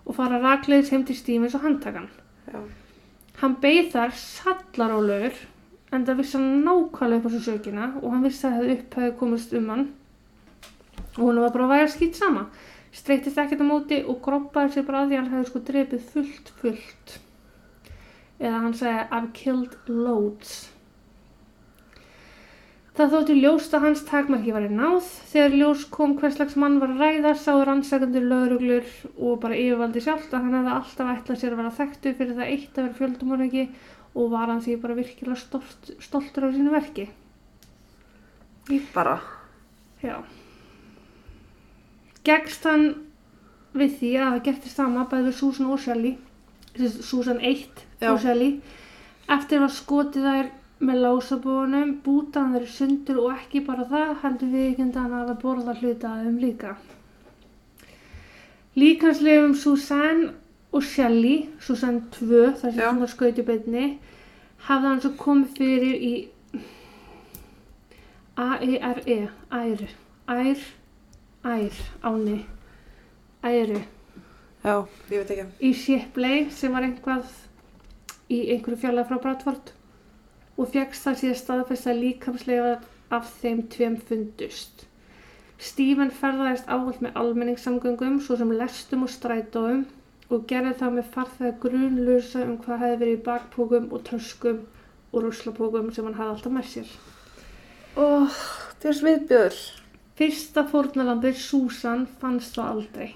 [0.09, 2.09] og fara rakleiðis heim til Stevens og handtakan.
[2.49, 2.59] Já.
[3.39, 5.37] Hann beið þar sallarólegur
[5.95, 8.97] en það vissi hann nákvæmlega upp á svo sökina og hann vissi að það upp
[8.99, 9.85] hefði komist um hann
[11.15, 12.47] og hún var bara að væra skýt sama.
[12.91, 16.51] Streytist ekkert á móti og groppaði sér bara að því hann hefði sko drepið fullt
[16.59, 17.15] fullt.
[18.39, 20.68] Eða hann sagði I've killed loads.
[22.99, 25.05] Það þótti ljóst að hans takmarki var í náð.
[25.31, 30.03] Þegar ljós kom hvers slags mann var að ræða sáður rannsakandur lögruglur og bara yfirvaldi
[30.03, 32.97] sjálft að hann hefði alltaf ætlað sér að vera þekktu fyrir það eitt að vera
[32.99, 33.65] fjöldumorðingi
[34.19, 37.07] og var hann því bara virkilega stolt, stoltur á sínu verki.
[38.67, 39.15] Ég bara,
[40.03, 40.19] Já.
[42.27, 42.85] Gegst hann
[43.75, 46.17] við því að hafa gert þér sama við Susan og Shelley,
[46.75, 48.11] þessi Susan 1 Já.
[48.11, 48.57] og Shelley,
[49.31, 54.13] eftir að skotið þær með lásabúunum, búta hann þeir í sundur og ekki bara það,
[54.23, 56.75] heldur við ekki hann að hafa borðað hluta að þeim líka.
[58.79, 60.21] Líkanslegum Susan
[60.71, 63.87] og Shelley, Susan 2, þar sem hún var skaut í beinni,
[64.67, 66.13] hafði hann svo komið fyrir í
[68.39, 69.17] A-E-R-E,
[69.51, 69.89] æru,
[70.31, 70.61] ær,
[71.43, 72.37] ær, áni,
[73.43, 73.81] æru,
[74.63, 74.75] já,
[75.11, 75.47] ég veit ekki.
[75.59, 77.27] í Shipley sem var einhvað
[78.31, 79.73] í einhverju fjallega frá Bradford
[80.59, 82.73] og fegst það síðan staðfesta líkamslega
[83.15, 84.85] af þeim tveim fundust.
[85.59, 89.85] Stephen ferðaðist ávallt með almenningssamgöngum svo sem lestum og strætóum
[90.29, 94.61] og gerði það með farþega grunlusa um hvað hefði verið í bakpókum og töskum
[95.09, 96.91] og ruslapókum sem hann hafði alltaf með sér.
[97.97, 98.29] Ó,
[98.79, 99.63] það er sviðbjöður.
[100.19, 103.09] Fyrsta fórnalambið, Susan, fannst það aldrei.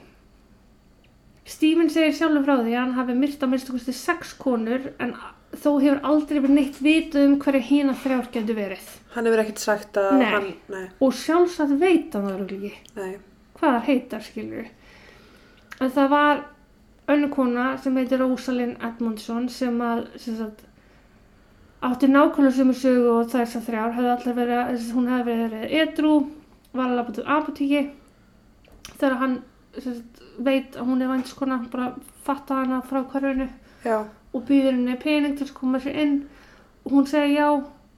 [1.43, 5.11] Stephen segir sjálfur frá því að hann hafi myrt á minnstu kosti sex konur en
[5.53, 8.89] þó hefur aldrei verið neitt vitað um hverju hína þrjár getur verið.
[9.13, 10.25] Hann hefur ekkert sagt að Nei.
[10.31, 12.73] hann, nei, Og sjálfsagt veit hann það ekki.
[12.97, 13.13] Nei,
[13.59, 14.67] hvað það heitar skilur.
[15.79, 16.43] En það var
[17.13, 20.63] önnu kona sem heitir Rosalind Edmondson sem að sem sagt,
[21.83, 23.95] átti nákvæmlega sömu sögu og þess að þrjár.
[23.97, 26.13] Hefði allar verið, hún hefði verið edru,
[26.73, 27.83] var að lafa til apotíki
[28.97, 29.37] þegar hann
[29.77, 31.91] sem sagt, veit að hún er vænskona bara
[32.25, 33.47] fatta hana frá hverjunu
[33.83, 33.97] já,
[34.33, 36.19] og býður henni pening til að koma sér inn.
[36.83, 37.47] Og hún segir já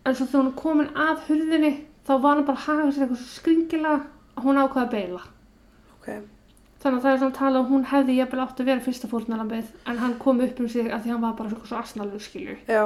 [0.05, 1.71] en svo þegar hún er komin að hurðinni
[2.05, 4.01] þá var hann bara að hafa sér eitthvað svo skringilega
[4.35, 5.21] að hún ákvaði að beila
[5.95, 6.09] ok,
[6.83, 9.09] þannig að það er svona að tala að hún hefði jafnvel átt að vera fyrsta
[9.09, 12.21] fórnalambið en hann kom upp um sig að því hann var bara svo, svo asnalur
[12.21, 12.83] skilju já,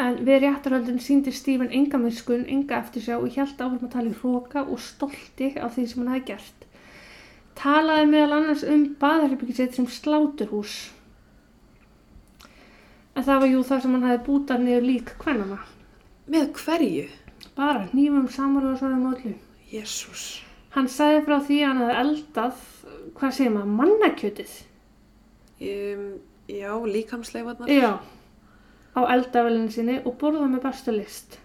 [0.00, 4.18] en við réttarhöldin síndi Stephen enga miskun, enga eftirsjá og held áfram að tala í
[4.22, 6.64] hróka og stolti af því sem hann hefði gert.
[7.60, 10.76] Talaði meðal annars um baðherbyggið sitt sem sláturhús.
[13.12, 15.58] En það var jú það sem hann hafi bútað niður lík hvernana.
[16.32, 17.04] Með hverju?
[17.58, 19.34] Bara nýfum samar og svona mótlu.
[19.72, 20.40] Jésús.
[20.72, 22.64] Hann sagði frá því að hann hefði eldað,
[23.18, 24.56] hvað segir maður, mannakjötið.
[25.62, 26.08] Um,
[26.48, 27.68] já, líkamsleifarnar.
[27.72, 27.92] Já,
[28.96, 31.38] á eldavelinu sinni og borðað með bestu list.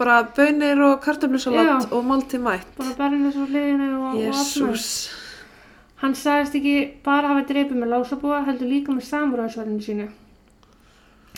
[0.00, 1.92] Bara bönir og kartöflusalat Já.
[1.92, 2.68] og máltíð mætt.
[2.78, 4.30] Bara hliðinu og, og allt með.
[4.30, 4.86] Jésús.
[6.00, 10.06] Hann sagðist ekki bara hafa dreipið með lásabúa, heldur líka með samúræðsverðinu sínu.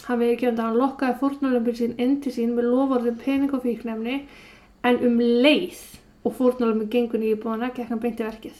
[0.06, 3.62] Hann við ekki undan hann lokkaði fórnalömpin sín inn til sín með lofórðum pening og
[3.66, 4.22] fíknefni
[4.88, 5.82] en um leið
[6.26, 8.58] og fórnalömpin gengur í íbúðana gekk hann beint í verkið.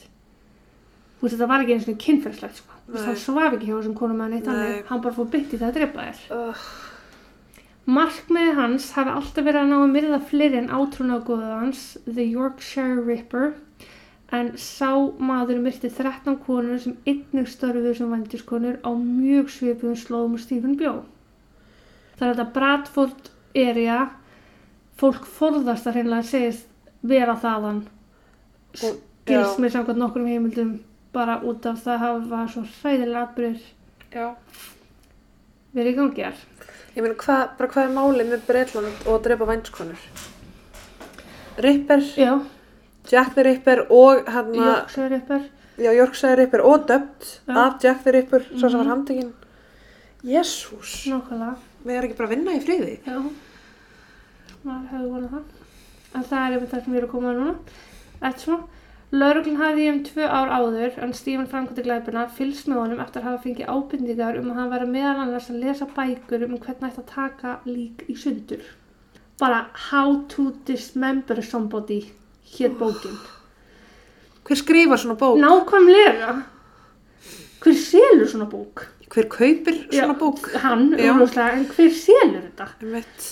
[1.18, 2.78] Þú veist þetta var ekki eins og kynferðslegt sko.
[2.92, 4.54] Hann svaf ekki hjá þessum konum með neitt Nei.
[4.54, 4.78] annað.
[4.88, 6.22] Hann bara fór beint í það að dreipa þér.
[6.34, 6.64] Uh,
[7.82, 13.02] Markmiði hans hafi alltaf verið að ná að myrða fleiri en átrúnaðgóðu hans, The Yorkshire
[13.02, 13.56] Ripper,
[14.30, 20.36] en sá maður myrti 13 konur sem einnig störfuðu sem vændiskonur á mjög svipuðum slóðum
[20.38, 20.92] og Stephen bjó.
[22.22, 23.96] Það er þetta Bradford area,
[25.00, 26.68] fólk forðast að hreinlega segist
[27.02, 27.80] vera þaðan,
[28.78, 30.68] skils með samkvæmt nokkrum heimildum
[31.12, 33.64] bara út af það hafa svo hræðilega atbyrðir
[34.14, 34.28] já.
[35.74, 36.38] verið í gangi þar.
[36.94, 40.06] Ég meina, hvað, bara hvað er málið með Breitland og að drepa vænskonur?
[41.66, 42.32] Ripper, Já,
[43.10, 45.42] Jack the Ripper og hann að, Yorkshire Ripper.
[45.82, 48.86] já, Yorkshire Ripper og döpt af Jack the Ripper, svo sem Mhm.
[48.86, 49.32] var handtekinn.
[50.24, 51.56] Jésús, Nákvæmlega.
[51.82, 52.94] Við erum ekki bara að vinna í friði.
[53.06, 53.18] Já,
[54.66, 55.66] maður hefði vonað það.
[56.12, 57.80] En það er einmitt það sem við erum að koma að núna.
[58.22, 58.80] Eftir svona.
[59.12, 63.26] Lauruglun hafði um tvö ár áður en Stephen framkvæmdi glæpina fylgst með honum eftir að
[63.28, 67.02] hafa fengið ábyrningar um að hann væri meðal annars að lesa bækur um hvernig ætti
[67.02, 68.62] að taka lík í sundur.
[69.42, 72.00] Bara How to Dismember Somebody
[72.54, 73.20] hér bókin.
[74.48, 75.36] Hver skrifar svona bók?
[75.44, 76.32] Nákvæmlega.
[77.60, 78.86] Hver selur svona bók?
[79.12, 80.46] Hver kaupir svona bók?
[80.62, 82.68] Hann, augljóslega, en hver selur þetta?
[82.80, 83.26] Einmitt.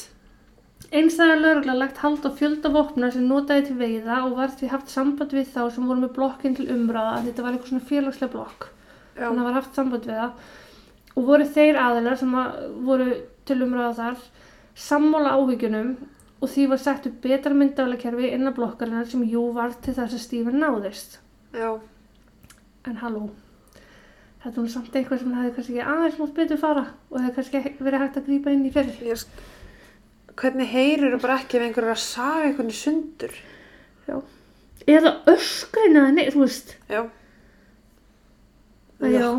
[0.91, 4.91] Einstæðar laurugla lagt hald á fjölda vopna sem notaði til veiða og var því haft
[4.91, 8.67] samband við þá sem voru með blokkin til umræða þetta var eitthvað svona félagslega blokk.
[9.15, 10.33] Já, Þannig að var haft samband við það
[11.21, 13.07] og voru þeir aðilar sem að voru
[13.47, 14.25] til umræða þar
[14.89, 15.93] sammála áhyggjunum
[16.41, 20.25] og því var sett upp betra myndaflekerfi innan blokkarinnar sem jú var til þess að
[20.25, 21.19] Stephen náðist.
[21.55, 21.79] já,
[22.89, 23.29] En halló,
[24.41, 28.05] þetta var samt eitthvað sem hefði kannski aðeins mátt betur fara og hefði kannski verið
[28.05, 29.17] hægt að grípa inn í fyrir.
[29.21, 29.49] sk...
[30.41, 33.35] Hvernig heyrir bara ekki ef einhver er að saga einhvern sundur?
[34.07, 34.21] Já.
[34.89, 36.77] Eða öskrin eða neitt, þú veist.
[36.89, 37.03] Já.
[39.03, 39.11] Já.
[39.13, 39.31] Já.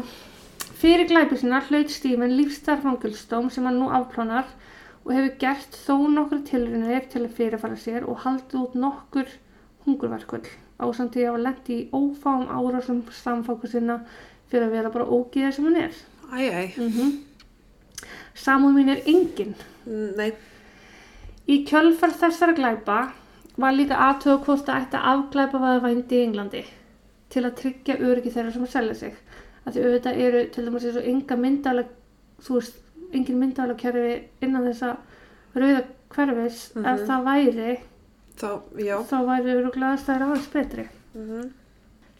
[0.81, 4.49] Fyrir glæpi sinna hlaut Stephen lífstarfangilstóm sem hann nú afplánar
[5.01, 9.33] og hefur gert þó nokkur tilrunir til að fyrirfara sér og haldið út nokkur
[9.85, 10.49] hungurverkvöld
[10.81, 13.99] ásamt því að lent í ófáum árásum samfóku sinna
[14.51, 15.99] fyrir að vera bara ógiða sem hann er.
[16.31, 17.19] Æ, æ, Mm
[18.41, 19.55] Samúð mín er engin.
[19.85, 20.31] Mm, nei,
[21.51, 22.97] Í kjölfar þessara glæpa
[23.59, 26.61] var líka aðtöða hvort það ætti að afglæpa vaða vændi í Englandi
[27.33, 29.15] til að tryggja öryggi þeirra sem að selja sig.
[29.65, 31.89] Af því auðvitað eru til dæmis eins og enga myndalega,
[32.45, 32.77] þú veist,
[33.11, 34.13] engin myndalega kerfi
[34.45, 34.93] innan þessa
[35.55, 35.81] rauða
[36.15, 36.61] hverfis.
[36.75, 36.85] Mhm.
[36.93, 37.71] Ef það væri,
[38.39, 38.49] þá,
[39.11, 40.87] þá væri öruglega aðstæður aðeins betri.
[41.15, 41.51] Mm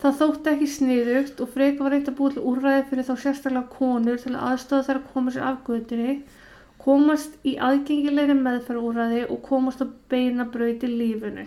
[0.02, 3.74] Það þótti ekki sniðugt og freka var reynt að búið til úrræði fyrir þá sérstaklega
[3.76, 6.16] konur til að aðstofa þær að koma sér af götunni,
[6.82, 11.46] komast í aðgengilegri meðferðúrræði og komast á beina braut í lífinu.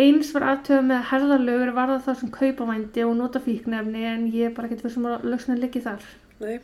[0.00, 4.24] Eins var aðtöða með að herðalögur varða þá sem kaupa vændi og nota fíknefni en
[4.32, 6.06] ég er bara ekkert fyrir sem að lausna liggi þar.
[6.40, 6.56] Nei,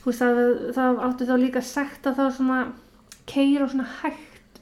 [0.00, 0.40] Þú veist að
[0.76, 2.58] það áttu þá líka sagt að þá svona
[3.30, 4.60] keira svona hægt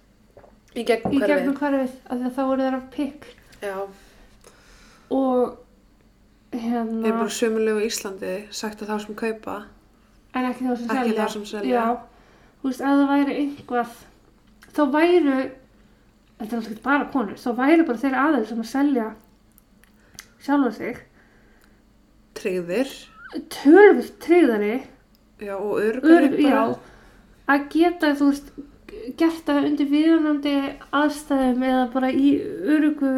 [0.77, 1.33] í gegnum í hverfið.
[1.33, 3.29] gegnum hverfið af því að þá eru þeirra pikk
[3.63, 3.75] Já,
[5.11, 5.59] og
[6.53, 9.57] við hérna erum bara sömulegu í Íslandi sagt að þá sem kaupa.
[10.37, 11.25] En ekki þá sem Ekki selja.
[11.25, 11.87] þá sem selja.
[12.62, 13.97] Þú veist, ef það væri einhvað,
[14.77, 15.37] þá væru,
[16.38, 19.09] þetta er ekki bara konur, þá væru bara þeirra aðeins sem að selja
[20.42, 20.99] sjálfa sig,
[22.38, 22.90] Tryggðir.
[23.51, 24.75] tölvist tryggðari,
[25.42, 26.62] Já, og örugari örg, já,
[27.55, 28.49] að geta, þú veist,
[29.18, 30.55] gert það undir viðunandi
[30.99, 32.33] aðstæðum eða bara í
[32.75, 33.12] örugu,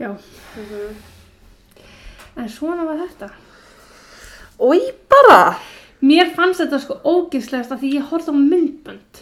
[0.00, 0.10] já,
[0.56, 0.96] Mhm.
[2.36, 3.30] en svona var þetta.
[4.60, 5.56] Ói bara!
[6.02, 9.18] Mér fannst þetta sko ógislegast að því ég horfði á myndbönd.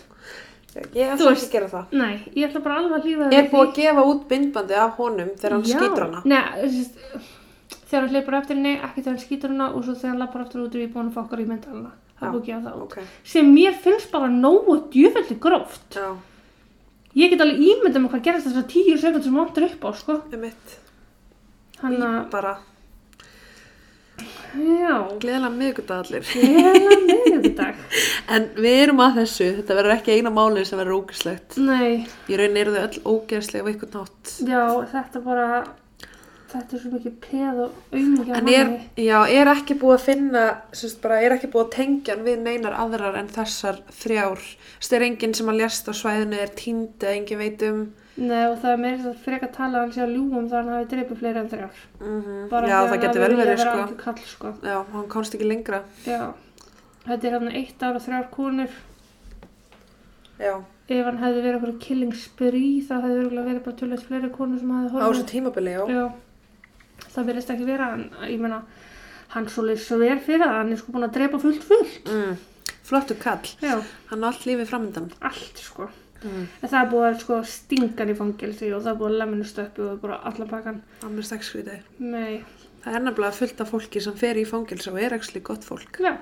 [0.95, 1.85] Ég ætla ekki að gera það.
[1.99, 5.31] Nei, ég ætla bara alveg að hlýfa Er búið að gefa út bindbandi af honum
[5.35, 6.23] þegar hann skýtur hana?
[6.25, 6.91] Nei, þess,
[7.91, 10.41] þegar hann hleypur eftir henni, ekki þegar hann skýtur hana og svo þegar hann lappar
[10.45, 11.91] aftur út og ég er búin að fá okkar í myndalina.
[12.21, 12.83] Það er Já, búið að gefa það út.
[12.83, 15.91] Ok, Sem mér finnst bara nógu djöfelli gróft.
[15.99, 16.15] já,
[17.17, 20.19] Ég get alveg ímyndað með hvað gerist þessar tíu sekund sem vantur upp á, sko.
[20.33, 20.75] um mitt.
[21.81, 22.57] Hann að, Bara
[24.59, 26.25] já, gleðilega miðgudag allir.
[26.33, 27.83] gleðilega miðvikudag.
[28.35, 31.59] En við erum að þessu, þetta verður ekki eina málið sem verður ógæslegt.
[31.63, 34.35] Nei, Í raun eru þau öll ógæslega einhvern nátt.
[34.49, 34.63] já,
[34.95, 35.49] þetta bara,
[36.49, 38.71] þetta er svo mikið peð og auðmikið En er,
[39.05, 40.43] já, er ekki búið að finna,
[40.81, 44.45] semst bara, er ekki búið að tengja hann við neinar aðrar en þessar þrjár.
[44.79, 47.83] Þess er enginn sem að lést á svæðinu er tínd eða enginn veit um.
[48.19, 50.73] Nei, og það er meira þess að frekar tala hann sé að ljúum þar hann
[50.75, 51.83] hafi dreipið fleiri en þrjár.
[52.01, 53.85] Mm Bara Já, það getur vel verið, sko.
[54.01, 54.55] Kall, sko.
[54.67, 55.83] Já, hann komst ekki lengra.
[56.09, 56.25] Já,
[57.05, 58.75] þetta er hann eitt ára þrjár konur.
[60.39, 60.57] Já,
[60.89, 64.71] Ef hann hefði verið okkur killing spree, það hefði verið bara tölvöld fleiri konur sem
[64.73, 65.19] hefði á horfið.
[65.19, 65.83] þessu tímabili, já.
[65.93, 66.05] Já,
[67.15, 68.63] það verðist ekki vera, en ég meina,
[69.35, 72.09] hann svo leið svo vel fyrir það, hann er sko búin að drepa fullt fullt.
[72.13, 72.37] Mm.
[72.89, 73.45] Flottu kall.
[73.61, 75.11] Já, Hann á allt lífið framöndan.
[75.21, 75.89] allt sko.
[76.25, 76.47] Mm.
[76.63, 79.19] En það er búið að sko stinga hann í fangelsi og það er búið að
[79.21, 80.81] leminu stöppi og bara allan pakkan.
[81.03, 81.85] Hann er stakkskrítið.
[82.01, 82.45] Nei,
[82.79, 85.99] Það er nefnilega fullt af fólki sem fer í fangils og er ekki gott fólk.
[86.01, 86.17] já.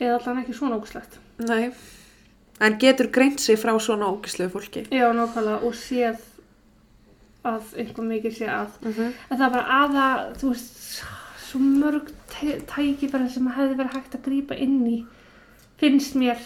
[0.00, 1.16] Eða allan ekki svona ógslegt.
[1.48, 1.70] Nei.
[2.60, 4.84] En getur greint sig frá svona ógislegu fólki.
[4.92, 6.20] Já, nákvæmlega, og séð
[7.50, 8.76] að einhver mikið sé að.
[8.82, 9.12] Mm -hmm.
[9.30, 10.06] En það er bara aða,
[10.40, 11.02] þú veist,
[11.46, 15.04] svo mörg tæ- tækifæri sem hefði verið hægt að grípa inn í,
[15.78, 16.38] finnst mér,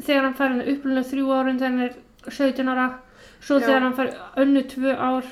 [0.00, 1.94] þegar hann fær upplunlega þrjú árin þegar hann er
[2.28, 2.98] 17 ára,
[3.40, 3.66] svo Já.
[3.66, 5.24] þegar hann fær önnu tvö ár,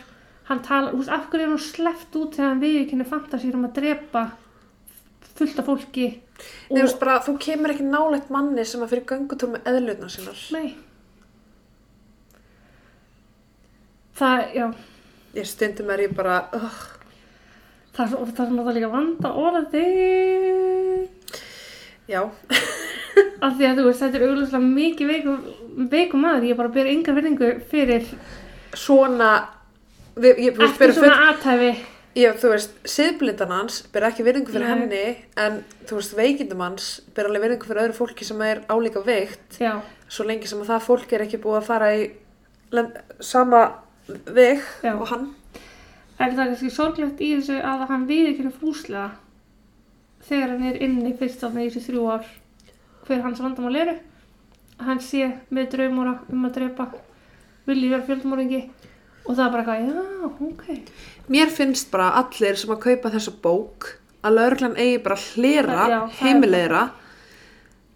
[0.44, 3.64] hann tala, þú veist, af hverju er hann sleppt út þegar hann viðurkenni fantasíur um
[3.64, 4.30] að drepa
[5.36, 6.20] fullt af fólki
[6.70, 10.38] Þú veist bara, þú kemur ekki nálægt manni sem að fyrir göngutúr með eðlutna sínar.
[10.54, 10.76] Nei.
[14.20, 14.66] Það, já,
[15.38, 16.78] Ég stundum er ég bara, uh,
[17.94, 21.08] það svo- það er náttúrulega líka vanda orðið.
[22.10, 22.22] já,
[23.44, 25.10] Af því að þú veist, þetta er augljóslega mikið
[25.92, 28.04] veikum, maður, ég bara ber enga verðingu fyrir
[28.76, 29.30] svona,
[30.16, 31.70] við, ég, veist, eftir svona aðtæfi.
[32.20, 34.72] ég, þú veist, siðblindan hans ber ekki virðingu fyrir Nei.
[34.74, 35.04] henni,
[35.40, 39.60] en þú veist, veikindum hans ber alveg virðingu fyrir öðru fólki sem er álíka veikt,
[39.62, 39.78] Já,
[40.10, 42.10] svo lengi sem að það fólk er ekki búið að fara í
[43.20, 43.62] sama
[44.26, 44.94] veg Já.
[44.94, 45.26] og hann.
[46.20, 49.10] er það kannski sorglegt í þessu að hann viðurkenni fúslega
[50.28, 52.26] þegar hann er inni fyrst af með þessu þrjú ár
[53.06, 53.96] hver hans vandamál eru
[54.84, 56.90] hann sé með draumóra um að drepa
[57.68, 58.60] vilji vera fjöldmóringi
[59.26, 63.34] og það er bara eitthvað, já, ok Mér finnst bara allir sem að kaupa þessa
[63.44, 63.90] bók
[64.26, 66.86] að lauruglan eigi bara hlera Já, heimilegra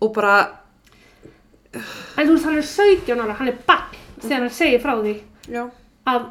[0.04, 0.34] og bara,
[1.72, 5.14] en þú veist, hann er 17 ára, hann er barn þegar hann segir frá því
[5.52, 5.64] já,
[6.10, 6.22] að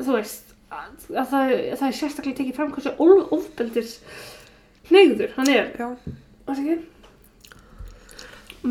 [0.00, 1.44] þú veist að, að það,
[1.80, 2.92] það er sérstaklega tekið fram hversu
[3.36, 3.92] ofbeldis
[4.90, 5.66] hnegður hann er.
[6.46, 6.54] Og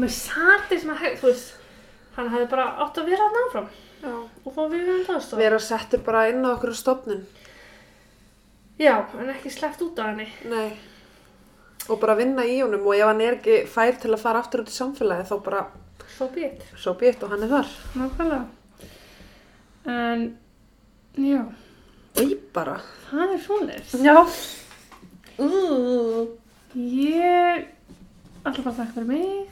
[0.01, 1.47] með sati sem að þú veist
[2.15, 3.69] hann hefði bara átt að vera að náfram
[4.01, 4.15] já.
[4.15, 7.23] og fá við um það stof Vera settur bara inn á okkur stofnun.
[8.79, 10.27] já, en ekki sleppt út af henni.
[10.51, 10.69] Nei.
[11.89, 12.85] Og bara vinna í honum.
[12.87, 15.65] Og ef hann er ekki fær til að fara aftur út í samfélagi þá bara
[16.15, 17.67] svo bít, svo býtt og hann er þar.
[17.95, 18.45] nákvæmlega
[19.85, 20.23] en
[21.15, 21.41] já,
[22.21, 22.77] ég bara.
[23.11, 24.15] það er svoleiðis Já.
[25.39, 26.27] Uh.
[26.75, 27.65] ég
[28.45, 29.49] ætla bara að taka fyrir mig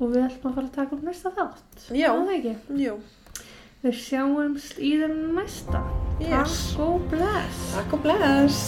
[0.00, 2.10] og við ætlum að fara að taka upp næsta þátt Já.
[2.12, 2.54] Er það ekki?
[2.84, 2.94] Jú.
[3.82, 5.82] við sjáumst í þeim næsta
[6.20, 6.56] Yes.
[6.76, 8.60] takk og bless Takk og bless.